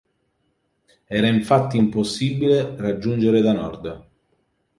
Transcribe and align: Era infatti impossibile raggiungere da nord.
Era 1.09 1.27
infatti 1.27 1.77
impossibile 1.77 2.75
raggiungere 2.75 3.39
da 3.41 3.53
nord. 3.53 4.07